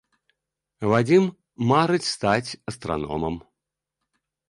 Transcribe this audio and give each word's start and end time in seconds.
Вадзім 0.91 1.27
марыць 1.73 2.09
стаць 2.15 2.57
астраномам. 2.73 3.35